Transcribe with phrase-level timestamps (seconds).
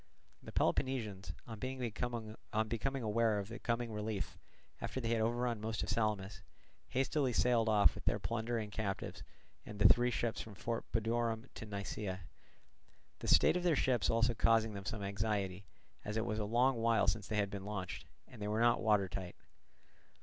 [0.41, 1.59] The Peloponnesians, on
[2.67, 4.39] becoming aware of the coming relief,
[4.81, 6.41] after they had overrun most of Salamis,
[6.87, 9.21] hastily sailed off with their plunder and captives
[9.63, 12.21] and the three ships from Fort Budorum to Nisaea;
[13.19, 15.67] the state of their ships also causing them some anxiety,
[16.03, 18.81] as it was a long while since they had been launched, and they were not
[18.81, 19.35] water tight.